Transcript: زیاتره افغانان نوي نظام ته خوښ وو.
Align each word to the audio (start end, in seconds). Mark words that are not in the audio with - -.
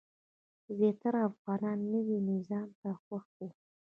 زیاتره 0.77 1.19
افغانان 1.29 1.77
نوي 1.93 2.17
نظام 2.31 2.69
ته 2.81 2.89
خوښ 3.03 3.25
وو. 3.37 3.49